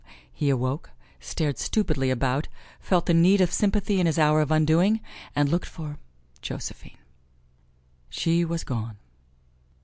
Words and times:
He 0.33 0.49
awoke, 0.49 0.89
stared 1.19 1.59
stupidly 1.59 2.09
about, 2.09 2.47
felt 2.79 3.05
the 3.05 3.13
need 3.13 3.39
of 3.39 3.53
sympathy 3.53 3.99
in 3.99 4.07
his 4.07 4.17
hour 4.17 4.41
of 4.41 4.49
undoing, 4.49 4.99
and 5.35 5.47
looked 5.47 5.67
for 5.67 5.99
Josephine. 6.41 6.97
She 8.09 8.43
was 8.43 8.63
gone. 8.63 8.97